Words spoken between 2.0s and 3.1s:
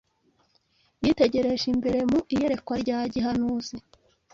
mu iyerekwa rya